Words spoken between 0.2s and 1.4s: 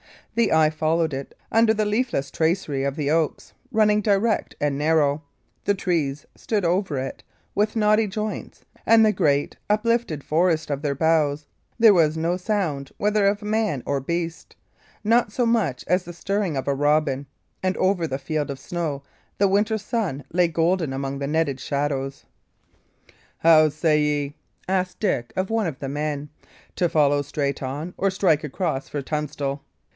The eye followed it